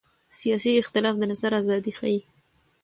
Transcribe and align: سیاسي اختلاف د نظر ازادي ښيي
سیاسي 0.39 0.71
اختلاف 0.81 1.15
د 1.19 1.23
نظر 1.31 1.51
ازادي 1.61 1.91
ښيي 1.99 2.19